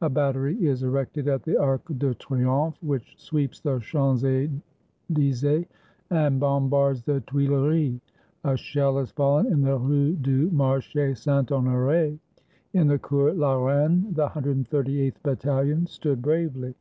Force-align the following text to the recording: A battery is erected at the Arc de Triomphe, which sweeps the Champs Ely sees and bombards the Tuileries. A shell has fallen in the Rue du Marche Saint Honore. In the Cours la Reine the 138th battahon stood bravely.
A 0.00 0.08
battery 0.08 0.56
is 0.66 0.82
erected 0.82 1.28
at 1.28 1.42
the 1.42 1.58
Arc 1.58 1.82
de 1.98 2.14
Triomphe, 2.14 2.82
which 2.82 3.16
sweeps 3.18 3.60
the 3.60 3.80
Champs 3.80 4.24
Ely 4.24 4.46
sees 5.14 5.62
and 6.08 6.40
bombards 6.40 7.02
the 7.02 7.20
Tuileries. 7.26 8.00
A 8.44 8.56
shell 8.56 8.96
has 8.96 9.10
fallen 9.10 9.44
in 9.44 9.60
the 9.60 9.76
Rue 9.76 10.16
du 10.16 10.50
Marche 10.52 10.96
Saint 11.14 11.52
Honore. 11.52 12.16
In 12.72 12.88
the 12.88 12.98
Cours 12.98 13.36
la 13.36 13.56
Reine 13.62 14.06
the 14.14 14.28
138th 14.28 15.20
battahon 15.22 15.86
stood 15.86 16.22
bravely. 16.22 16.74